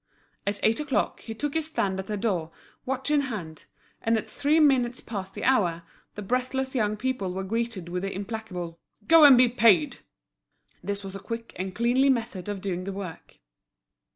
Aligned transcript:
At 0.47 0.59
eight 0.63 0.79
o'clock, 0.79 1.19
he 1.19 1.35
took 1.35 1.53
his 1.53 1.67
stand 1.67 1.99
at 1.99 2.07
the 2.07 2.17
door, 2.17 2.49
watch 2.87 3.11
in 3.11 3.21
hand; 3.21 3.65
and 4.01 4.17
at 4.17 4.27
three 4.27 4.59
minutes 4.59 4.99
past 4.99 5.35
the 5.35 5.43
hour, 5.43 5.83
the 6.15 6.23
breathless 6.23 6.73
young 6.73 6.97
people 6.97 7.31
were 7.31 7.43
greeted 7.43 7.87
with 7.87 8.01
the 8.01 8.11
implacable 8.11 8.79
"Go 9.07 9.23
and 9.23 9.37
be 9.37 9.47
paid!" 9.47 9.99
This 10.83 11.03
was 11.03 11.15
a 11.15 11.19
quick 11.19 11.53
and 11.55 11.75
cleanly 11.75 12.09
method 12.09 12.49
of 12.49 12.61
doing 12.61 12.85
the 12.85 12.93
work. 12.93 13.37